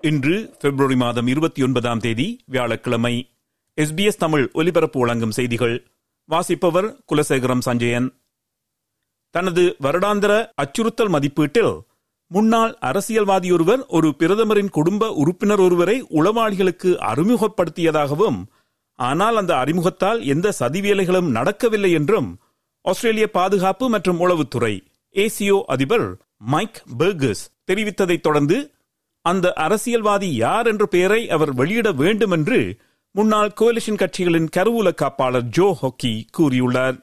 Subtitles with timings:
[0.00, 3.30] இன்று பிப்ரவரி மாதம் இருபத்தி ஒன்பதாம் தேதி வியாழக்கிழமை.
[3.80, 5.90] எஸ்பிஎஸ் தமிழ் ஒலிபரப்பு வழங்கும் செய்திகள்.
[6.24, 8.14] வாசிப்பவர் குலசேகரம் சஞ்சயன்.
[9.30, 11.80] தனது வருடாந்திர அச்சுறுத்தல் மதிப்பீட்டில்
[12.26, 18.44] முன்னாள் அரசியல்வாதியொருவர் ஒரு பிரதமரின் குடும்ப உறுப்பினர் ஒருவரை உளவாளிகளுக்கு அறிமுகப்படுத்தியதாகவும்
[18.92, 22.38] ஆனால் அந்த அறிமுகத்தால் எந்த சதிவேலைகளும் நடக்கவில்லை என்றும்
[22.82, 24.86] ஆஸ்திரேலிய பாதுகாப்பு மற்றும் உளவுத்துறை.
[25.12, 28.74] ஏசியோ அதிபர் மைக் பெர்கஸ் தெரிவித்ததைத் தொடர்ந்து
[29.30, 32.60] அந்த அரசியல்வாதி யார் என்ற பெயரை அவர் வெளியிட வேண்டும் என்று
[33.14, 36.96] முன்னாள் கோலிஷன் கட்சிகளின் கருவூல காப்பாளர் ஜோ ஹொக்கி கூறியுள்ளார்.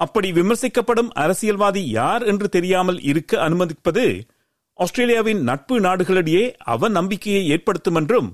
[0.00, 4.04] அப்படி விமர்சிக்கப்படும் அரசியல்வாதி யார் என்று தெரியாமல் இருக்க அனுமதிப்பது
[4.78, 8.28] ஆஸ்திரேலியாவின் நட்பு நாடுகளிடையே அவ நம்பிக்கையை ஏற்படுத்தும் என்றும்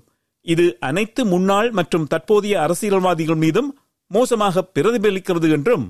[0.47, 3.69] இது அனைத்து முன்னாள் மற்றும் தற்போதைய அரசியல்வாதிகள் மீதும்
[4.11, 5.85] மோசமாக பிரதிபலிக்கிறது என்றும்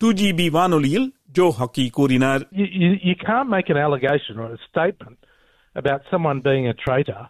[0.00, 1.08] டூ ஜிபி வானொலியில்
[1.38, 2.42] ஜோ ஹாக்கி கூறினார்.
[2.60, 5.18] You, you, you can't make an allegation or a statement
[5.76, 7.22] about someone being a traitor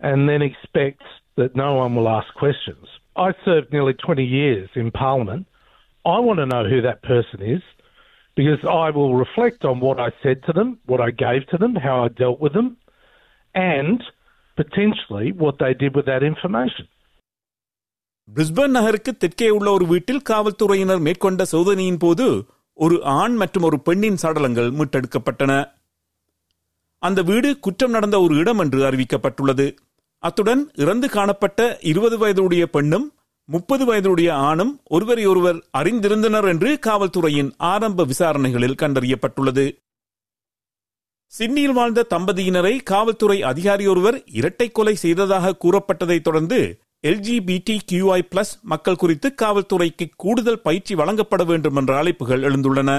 [0.00, 1.02] and then expect
[1.38, 2.84] that no one will ask questions.
[3.16, 5.42] I served nearly 20 years in Parliament.
[6.04, 7.62] I want to know who that person is
[8.36, 11.74] because I will reflect on what I said to them, what I gave to them,
[11.86, 12.68] how I dealt with them,
[13.54, 13.98] and
[14.58, 16.86] potentially what they did with that information.
[18.28, 22.26] Brisbane நகருக்கு தெற்கே உள்ள ஒரு வீட்டில் காவல்துறையினர் மேற்கொண்ட சோதனையின் போது
[22.78, 25.52] ஒரு ஆண் மற்றும் ஒரு பெண்ணின் சடலங்கள் மீட்டெடுக்கப்பட்டன
[27.02, 29.66] அந்த வீடு குற்றம் நடந்த ஒரு இடம் என்று அறிவிக்கப்பட்டுள்ளது.
[30.18, 33.06] அத்துடன் இறந்து காணப்பட்ட இருபது வயதுடைய பெண்ணும்
[33.48, 39.64] முப்பது வயதுடைய ஆணும் ஒருவரை ஒருவர் அறிந்திருந்தனர் என்று காவல்துறையின் ஆரம்ப விசாரணைகளில் கண்டறியப்பட்டுள்ளது.
[41.32, 48.96] சிட்னியில் வாழ்ந்த தம்பதியினரை காவல்துறை அதிகாரி ஒருவர் இரட்டை கொலை செய்ததாக கூறப்பட்டதைத் தொடர்ந்து எல்ஜிபிடி கியூஐ பிளஸ் மக்கள்
[48.96, 52.90] குறித்து காவல்துறைக்கு கூடுதல் பயிற்சி வழங்கப்பட வேண்டும் என்ற அழைப்புகள் எழுந்துள்ளன.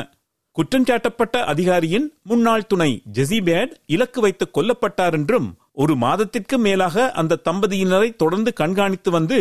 [0.56, 8.53] குற்றஞ்சாட்டப்பட்ட அதிகாரியின் முன்னாள் துணை ஜெசிபேட் இலக்கு வைத்து கொல்லப்பட்டார் என்றும் ஒரு மாதத்திற்கு மேலாக அந்த தம்பதியினரை தொடர்ந்து
[8.53, 9.40] கண்காணித்து வந்து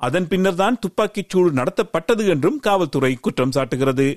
[0.00, 4.08] அதன் பின்னர்தான் துப்பாக்கிச் சூடு நடத்தப்பட்டது என்றும் காவல்துறை குற்றம் சாட்டுகிறது.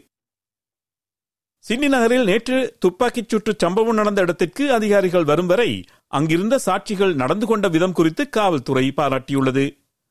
[1.66, 7.68] சிட்னி நகரில் நேற்று துப்பாக்கிச் சூட்டு சம்பவம் நடந்த இடத்திற்கு அதிகாரிகள் வரும் வரை அங்கிருந்த சாட்சிகள் நடந்து கொண்ட
[7.68, 9.66] விதம் குறித்து காவல்துறை பாராட்டியுள்ளது.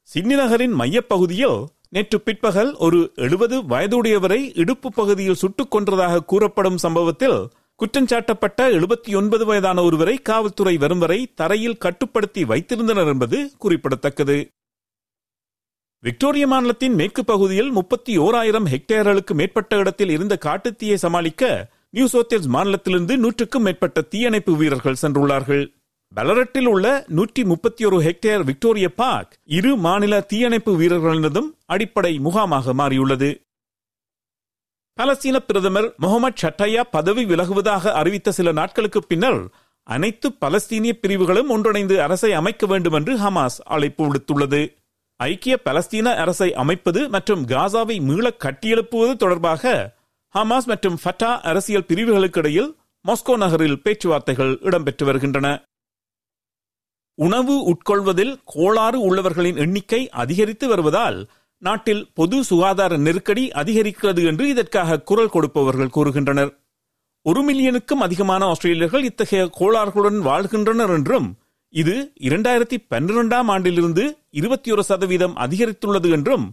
[0.08, 1.60] சிட்னி நகரின் மையப்பகுதியில்
[1.92, 9.82] நேற்று பிற்பகல் ஒரு எழுபது வயதுடையவரை இடுப்பு பகுதியில் சுட்டுக் கொன்றதாக கூறப்படும் சம்பவத்தில் குற்றஞ்சாட்டப்பட்ட எழுபத்தி ஒன்பது வயதான
[9.82, 14.48] ஒருவரை காவல்துறை வரும் வரை தரையில் கட்டுப்படுத்தி வைத்திருந்தனர் என்பது குறிப்பிடத்தக்கது.
[16.02, 23.16] விக்டோரிய மாநிலத்தின் மேற்கு பகுதியில் முப்பத்தி ஓராயிரம் ஹெக்டேர்களுக்கு மேற்பட்ட இடத்தில் இருந்த காட்டுத்தீயை சமாளிக்க நியூ சோத்தேல்ஸ் மாநிலத்திலிருந்து
[23.16, 25.79] நூற்றுக்கும் மேற்பட்ட தீயணைப்பு வீரர்கள் சென்றுள்ளார்கள்.
[26.16, 33.30] பலரட்டில் உள்ள நூற்றி முப்பத்தி ஒரு ஹெக்டேர் விக்டோரிய பார்க் இரு மாநில தீயணைப்பு வீரர்களினதும் அடிப்படை முகாமாக மாறியுள்ளது.
[34.98, 39.40] பலஸ்தீன பிரதமர் முகமது ஷட்டையா பதவி விலகுவதாக அறிவித்த சில நாட்களுக்கு பின்னர்
[39.82, 44.62] அனைத்து பலஸ்தீனிய பிரிவுகளும் ஒன்றிணைந்து அரசை அமைக்க வேண்டும் என்று ஹமாஸ் அழைப்பு விடுத்துள்ளது.
[45.16, 49.96] ஐக்கிய பலஸ்தீன அரசை அமைப்பது மற்றும் காசாவை மீள கட்டியெழுப்புவது தொடர்பாக
[50.34, 52.70] ஹமாஸ் மற்றும் ஃபட்டா அரசியல் பிரிவுகளுக்கிடையில்
[53.04, 55.48] மாஸ்கோ நகரில் பேச்சுவார்த்தைகள் இடம்பெற்று வருகின்றன.
[57.14, 61.28] உணவு உட்கொள்வதில் கோளாறு உள்ளவர்களின் எண்ணிக்கை அதிகரித்து வருவதால்
[61.58, 66.52] நாட்டில் பொது சுகாதார நெருக்கடி அதிகரிக்கிறது என்று இதற்காக குரல் கொடுப்பவர்கள் கூறுகின்றனர்.
[67.22, 71.36] ஒரு மில்லியனுக்கும் அதிகமான ஆஸ்திரேலியர்கள் இத்தகைய கோளாறுகளுடன் வாழ்கின்றனர் என்றும்
[71.68, 76.46] இது இரண்டாயிரத்தி பன்னிரெண்டாம் ஆண்டிலிருந்து இருபத்தி ஒரு சதவீதம் அதிகரித்துள்ளது என்றும்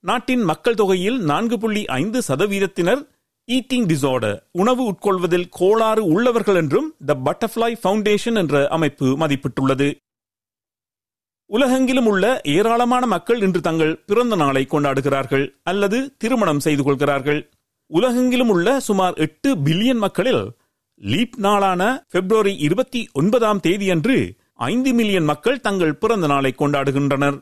[0.00, 3.02] நாட்டின் மக்கள் தொகையில் நான்கு புள்ளி ஐந்து சதவீதத்தினர்
[3.48, 9.88] ஈட்டிங் டிசார்டர் உணவு உட்கொள்வதில் கோளாறு உள்ளவர்கள் என்றும் த பட்டர்ஃபிளை ஃபவுண்டேஷன் என்ற அமைப்பு மதிப்பிட்டுள்ளது.
[11.50, 17.50] உலகெங்கிலும் உள்ள ஏராளமான மக்கள் இன்று தங்கள் பிறந்த நாளை கொண்டாடுகிறார்கள் அல்லது திருமணம் செய்து கொள்கிறார்கள்.
[17.86, 20.44] உலகெங்கிலும் உள்ள சுமார் எட்டு பில்லியன் மக்களில்
[21.00, 24.16] லீப் நாளான பிப்ரவரி இருபத்தி ஒன்பதாம் தேதியன்று
[24.54, 27.38] ஐந்து மில்லியன் மக்கள் தங்கள் பிறந்த நாளை கொண்டாடுகின்றனர்.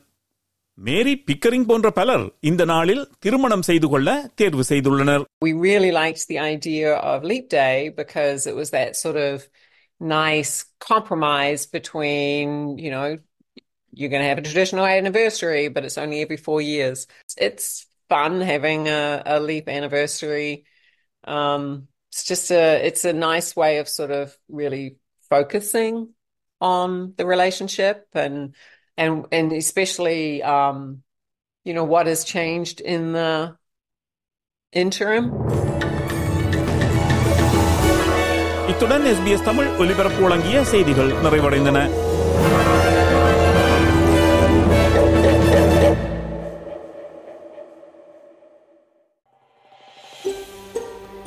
[0.74, 5.22] மேரி பிக்கரிங் போன்ற பலர் இந்த நாளில் திருமணம் செய்து கொள்ள தேர்வு செய்துள்ளனர்.
[5.44, 9.40] We really liked the idea of Leap Day because it was that sort of
[10.00, 10.54] nice
[10.90, 12.48] compromise between,
[12.84, 13.08] you know,
[13.93, 17.07] you're going to have a traditional anniversary, but it's only every four years.
[17.37, 20.65] It's fun having a, a leap anniversary.
[21.23, 24.97] Um, it's just a, it's a nice way of sort of really
[25.29, 26.09] focusing
[26.61, 28.55] on the relationship and
[28.97, 31.03] and and especially um,
[31.63, 33.55] you know what has changed in the
[34.71, 35.25] interim.
[38.71, 41.79] இத்துடன் SBS Tamil ஒலிபரப்பு வழங்கிய செய்திகள் நிறைவடைந்தன